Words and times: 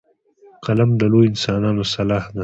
قلم 0.65 0.89
د 0.99 1.03
لویو 1.11 1.29
انسانانو 1.31 1.83
سلاح 1.93 2.23
ده 2.33 2.39